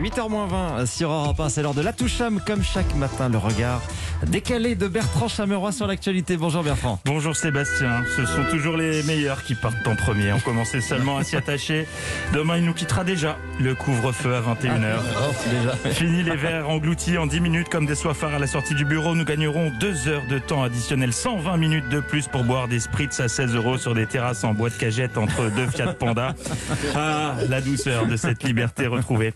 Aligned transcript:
8h20 0.00 0.86
sur 0.86 1.10
Europe 1.10 1.38
1, 1.38 1.48
c'est 1.48 1.62
l'heure 1.62 1.74
de 1.74 1.80
la 1.80 1.92
toucham 1.92 2.40
comme 2.44 2.62
chaque 2.62 2.94
matin 2.96 3.28
le 3.28 3.38
regard 3.38 3.80
décalé 4.24 4.74
de 4.74 4.88
Bertrand 4.88 5.28
Chameroy 5.28 5.72
sur 5.72 5.86
l'actualité. 5.86 6.36
Bonjour 6.36 6.62
Bertrand. 6.62 6.98
Bonjour 7.04 7.36
Sébastien, 7.36 8.04
ce 8.16 8.24
sont 8.24 8.44
toujours 8.50 8.76
les 8.76 9.02
meilleurs 9.04 9.42
qui 9.44 9.54
partent 9.54 9.86
en 9.86 9.94
premier. 9.96 10.32
On 10.32 10.40
commençait 10.40 10.80
seulement 10.82 11.16
à 11.18 11.24
s'y 11.24 11.36
attacher. 11.36 11.86
Demain 12.32 12.58
il 12.58 12.64
nous 12.64 12.74
quittera 12.74 13.04
déjà. 13.04 13.36
Le 13.60 13.74
couvre-feu 13.74 14.34
à 14.34 14.40
21h. 14.40 14.96
déjà. 15.50 15.94
Fini 15.94 16.22
les 16.22 16.36
verres 16.36 16.68
engloutis 16.68 17.18
en 17.18 17.26
10 17.26 17.40
minutes 17.40 17.68
comme 17.68 17.86
des 17.86 17.94
soifards 17.94 18.34
à 18.34 18.38
la 18.38 18.46
sortie 18.46 18.74
du 18.74 18.84
bureau. 18.84 19.14
Nous 19.14 19.24
gagnerons 19.24 19.70
2 19.80 20.08
heures 20.08 20.26
de 20.28 20.38
temps 20.38 20.62
additionnel, 20.62 21.12
120 21.12 21.56
minutes 21.56 21.88
de 21.88 22.00
plus 22.00 22.26
pour 22.28 22.44
boire 22.44 22.68
des 22.68 22.80
spritz 22.80 23.20
à 23.20 23.28
16 23.28 23.54
euros 23.54 23.78
sur 23.78 23.94
des 23.94 24.06
terrasses 24.06 24.44
en 24.44 24.54
bois 24.54 24.70
de 24.70 24.74
cagette 24.74 25.16
entre 25.18 25.50
deux 25.54 25.66
Fiat 25.68 25.94
Panda. 25.94 26.34
Ah, 26.96 27.34
la 27.48 27.60
douceur 27.60 28.06
de 28.06 28.16
cette 28.16 28.42
liberté 28.44 28.86
retrouvée. 28.86 29.32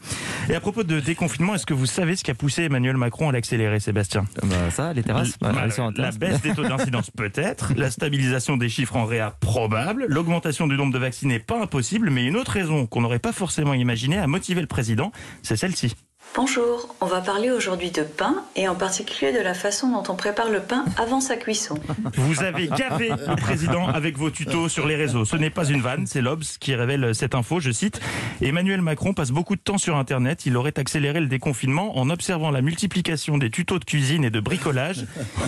Et 0.48 0.54
à 0.54 0.60
propos 0.60 0.82
de 0.84 1.00
déconfinement, 1.00 1.54
est-ce 1.54 1.66
que 1.66 1.74
vous 1.74 1.86
savez 1.86 2.14
ce 2.16 2.22
qui 2.24 2.30
a 2.30 2.34
poussé 2.34 2.62
Emmanuel 2.64 2.96
Macron 2.96 3.28
à 3.28 3.32
l'accélérer, 3.32 3.80
Sébastien? 3.80 4.24
Bah, 4.42 4.56
ça, 4.78 4.92
les 4.92 5.02
terrasses 5.02 5.36
elles 5.42 5.72
sont 5.72 5.92
la 5.96 6.12
baisse 6.12 6.40
des 6.40 6.54
taux 6.54 6.62
d'incidence 6.68 7.10
peut-être, 7.10 7.72
la 7.76 7.90
stabilisation 7.90 8.56
des 8.56 8.68
chiffres 8.68 8.96
en 8.96 9.06
réa 9.06 9.32
probable, 9.40 10.06
l'augmentation 10.08 10.68
du 10.68 10.76
nombre 10.76 10.92
de 10.92 10.98
vaccinés 10.98 11.40
pas 11.40 11.60
impossible, 11.60 12.10
mais 12.10 12.24
une 12.24 12.36
autre 12.36 12.52
raison 12.52 12.86
qu'on 12.86 13.00
n'aurait 13.00 13.18
pas 13.18 13.32
forcément 13.32 13.74
imaginée 13.74 14.18
à 14.18 14.26
motiver 14.28 14.60
le 14.60 14.68
président, 14.68 15.10
c'est 15.42 15.56
celle-ci. 15.56 15.94
Bonjour, 16.34 16.94
on 17.00 17.06
va 17.06 17.20
parler 17.20 17.50
aujourd'hui 17.50 17.90
de 17.90 18.02
pain 18.02 18.44
et 18.54 18.68
en 18.68 18.76
particulier 18.76 19.32
de 19.32 19.40
la 19.40 19.54
façon 19.54 19.90
dont 19.90 20.12
on 20.12 20.14
prépare 20.14 20.50
le 20.50 20.60
pain 20.60 20.84
avant 20.96 21.20
sa 21.20 21.36
cuisson. 21.36 21.80
Vous 22.14 22.42
avez 22.42 22.68
gavé 22.68 23.08
le 23.08 23.34
président 23.34 23.88
avec 23.88 24.16
vos 24.16 24.30
tutos 24.30 24.68
sur 24.68 24.86
les 24.86 24.94
réseaux. 24.94 25.24
Ce 25.24 25.36
n'est 25.36 25.50
pas 25.50 25.64
une 25.64 25.80
vanne, 25.80 26.06
c'est 26.06 26.20
l'Obs 26.20 26.58
qui 26.58 26.74
révèle 26.76 27.14
cette 27.14 27.34
info, 27.34 27.58
je 27.58 27.72
cite. 27.72 28.00
Emmanuel 28.40 28.82
Macron 28.82 29.14
passe 29.14 29.30
beaucoup 29.30 29.56
de 29.56 29.60
temps 29.60 29.78
sur 29.78 29.96
Internet. 29.96 30.46
Il 30.46 30.56
aurait 30.56 30.78
accéléré 30.78 31.18
le 31.20 31.26
déconfinement 31.26 31.98
en 31.98 32.08
observant 32.08 32.52
la 32.52 32.62
multiplication 32.62 33.36
des 33.36 33.50
tutos 33.50 33.80
de 33.80 33.84
cuisine 33.84 34.22
et 34.22 34.30
de 34.30 34.40
bricolage. 34.40 35.06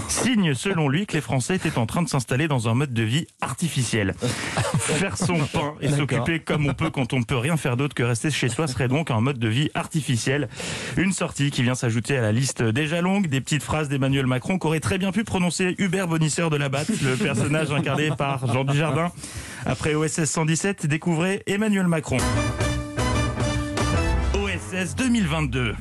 Signe, 0.08 0.54
selon 0.54 0.88
lui, 0.88 1.06
que 1.06 1.12
les 1.12 1.20
Français 1.20 1.54
étaient 1.56 1.78
en 1.78 1.86
train 1.86 2.02
de 2.02 2.08
s'installer 2.08 2.48
dans 2.48 2.68
un 2.68 2.74
mode 2.74 2.92
de 2.92 3.02
vie 3.02 3.26
artificiel. 3.40 4.14
Faire 4.78 5.16
son 5.16 5.38
pain 5.38 5.74
et 5.80 5.88
s'occuper 5.88 6.40
comme 6.40 6.68
on 6.68 6.74
peut 6.74 6.90
quand 6.90 7.12
on 7.12 7.20
ne 7.20 7.24
peut 7.24 7.36
rien 7.36 7.56
faire 7.56 7.76
d'autre 7.76 7.94
que 7.94 8.02
rester 8.02 8.30
chez 8.30 8.48
soi 8.48 8.66
serait 8.66 8.88
donc 8.88 9.10
un 9.12 9.20
mode 9.20 9.38
de 9.38 9.48
vie 9.48 9.70
artificiel. 9.74 10.48
Une 10.96 11.12
sortie 11.12 11.50
qui 11.50 11.62
vient 11.62 11.74
s'ajouter 11.74 12.16
à 12.16 12.20
la 12.20 12.32
liste 12.32 12.62
déjà 12.62 13.00
longue 13.00 13.28
des 13.28 13.40
petites 13.40 13.62
phrases 13.62 13.88
d'Emmanuel 13.88 14.26
Macron 14.26 14.58
qu'aurait 14.58 14.80
très 14.80 14.98
bien 14.98 15.12
pu 15.12 15.24
prononcer 15.24 15.74
Hubert 15.78 16.08
Bonisseur 16.08 16.50
de 16.50 16.56
la 16.56 16.68
Batte, 16.68 16.90
le 17.02 17.16
personnage 17.16 17.70
incarné 17.70 18.10
par 18.10 18.46
Jean 18.52 18.64
Dujardin. 18.64 19.12
Après 19.66 19.94
OSS 19.94 20.24
117, 20.24 20.86
découvrez 20.86 21.42
Emmanuel 21.46 21.86
Macron. 21.86 22.18
OSS 24.34 24.96
2022. 24.96 25.74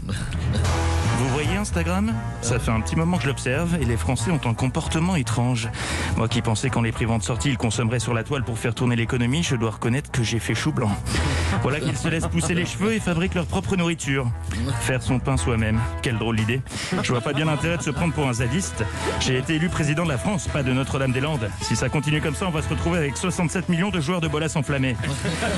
Vous 1.19 1.27
voyez 1.29 1.57
Instagram? 1.57 2.13
Ça 2.41 2.59
fait 2.59 2.71
un 2.71 2.79
petit 2.79 2.95
moment 2.95 3.17
que 3.17 3.23
je 3.23 3.27
l'observe 3.27 3.75
et 3.81 3.85
les 3.85 3.97
Français 3.97 4.31
ont 4.31 4.39
un 4.45 4.53
comportement 4.53 5.17
étrange. 5.17 5.67
Moi 6.15 6.29
qui 6.29 6.41
pensais 6.41 6.69
qu'en 6.69 6.81
les 6.81 6.93
privant 6.93 7.17
de 7.17 7.23
sortie, 7.23 7.49
ils 7.49 7.57
consommeraient 7.57 7.99
sur 7.99 8.13
la 8.13 8.23
toile 8.23 8.45
pour 8.45 8.57
faire 8.57 8.73
tourner 8.73 8.95
l'économie, 8.95 9.43
je 9.43 9.57
dois 9.57 9.71
reconnaître 9.71 10.11
que 10.11 10.23
j'ai 10.23 10.39
fait 10.39 10.55
chou 10.55 10.71
blanc. 10.71 10.91
Voilà 11.61 11.79
qu'ils 11.79 11.97
se 11.97 12.07
laissent 12.07 12.27
pousser 12.27 12.53
les 12.53 12.65
cheveux 12.65 12.93
et 12.93 12.99
fabriquent 12.99 13.35
leur 13.35 13.45
propre 13.45 13.75
nourriture. 13.75 14.29
Faire 14.81 15.01
son 15.01 15.19
pain 15.19 15.37
soi-même, 15.37 15.79
quelle 16.01 16.17
drôle 16.17 16.37
d'idée. 16.37 16.61
Je 17.03 17.11
vois 17.11 17.21
pas 17.21 17.33
bien 17.33 17.45
l'intérêt 17.45 17.77
de 17.77 17.83
se 17.83 17.89
prendre 17.89 18.13
pour 18.13 18.27
un 18.27 18.33
zadiste. 18.33 18.83
J'ai 19.19 19.37
été 19.37 19.55
élu 19.55 19.69
président 19.69 20.03
de 20.03 20.09
la 20.09 20.17
France, 20.17 20.47
pas 20.47 20.63
de 20.63 20.71
Notre-Dame-des-Landes. 20.71 21.49
Si 21.61 21.75
ça 21.75 21.89
continue 21.89 22.21
comme 22.21 22.35
ça, 22.35 22.47
on 22.47 22.51
va 22.51 22.61
se 22.61 22.69
retrouver 22.69 22.99
avec 22.99 23.17
67 23.17 23.69
millions 23.69 23.89
de 23.89 23.99
joueurs 23.99 24.21
de 24.21 24.27
bolas 24.27 24.55
enflammés. 24.55 24.95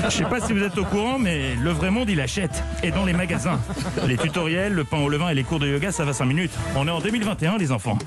Je 0.04 0.10
sais 0.10 0.24
pas 0.24 0.40
si 0.40 0.52
vous 0.52 0.62
êtes 0.62 0.78
au 0.78 0.84
courant, 0.84 1.18
mais 1.18 1.54
le 1.54 1.70
vrai 1.70 1.90
monde, 1.90 2.10
il 2.10 2.20
achète. 2.20 2.62
Et 2.82 2.90
dans 2.90 3.04
les 3.04 3.12
magasins. 3.12 3.60
Les 4.06 4.16
tutoriels, 4.16 4.72
le 4.72 4.84
pain 4.84 4.98
au 4.98 5.08
levain 5.08 5.28
et 5.28 5.34
les 5.34 5.44
cours 5.44 5.60
de 5.60 5.68
yoga, 5.68 5.92
ça 5.92 6.04
va 6.04 6.12
5 6.12 6.24
minutes. 6.24 6.52
On 6.76 6.86
est 6.88 6.90
en 6.90 7.00
2021, 7.00 7.58
les 7.58 7.72
enfants. 7.72 7.98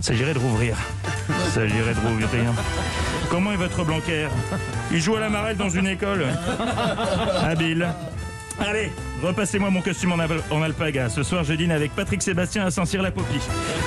Il 0.00 0.04
s'agirait 0.04 0.34
de 0.34 0.38
rouvrir. 0.38 0.76
Il 1.28 1.52
s'agirait 1.52 1.94
de 1.94 2.00
rouvrir. 2.00 2.28
Comment 3.30 3.52
est 3.52 3.56
votre 3.56 3.84
Blanquer 3.84 4.28
Il 4.90 5.00
joue 5.00 5.16
à 5.16 5.20
la 5.20 5.28
marelle 5.28 5.56
dans 5.56 5.68
une 5.68 5.86
école. 5.86 6.24
Habile. 7.42 7.88
Allez, 8.58 8.90
repassez-moi 9.22 9.70
mon 9.70 9.82
costume 9.82 10.12
en, 10.12 10.18
al- 10.18 10.42
en 10.50 10.62
alpaga. 10.62 11.08
Ce 11.08 11.22
soir, 11.22 11.44
je 11.44 11.52
dîne 11.52 11.70
avec 11.70 11.94
Patrick 11.94 12.22
Sébastien 12.22 12.64
à 12.66 12.70
Saint-Cyr-la-Popie. 12.70 13.40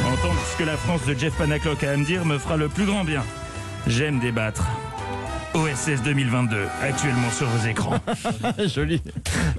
Entendre 0.05 0.39
ce 0.51 0.57
que 0.57 0.63
la 0.63 0.77
France 0.77 1.01
de 1.05 1.13
Jeff 1.17 1.33
Panaclock 1.33 1.83
a 1.83 1.91
à 1.91 1.97
me 1.97 2.05
dire 2.05 2.23
me 2.25 2.37
fera 2.37 2.55
le 2.55 2.69
plus 2.69 2.85
grand 2.85 3.03
bien. 3.03 3.23
J'aime 3.87 4.19
débattre. 4.19 4.63
OSS 5.53 6.01
2022, 6.05 6.55
actuellement 6.81 7.29
sur 7.29 7.45
vos 7.47 7.67
écrans. 7.67 7.99
Joli. 8.73 9.01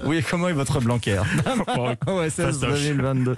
Oui, 0.03 0.23
comment 0.27 0.49
est 0.49 0.53
votre 0.53 0.79
Blanquer 0.81 1.19
OSS 2.07 2.33
fastoche. 2.35 2.79
2022. 2.81 3.31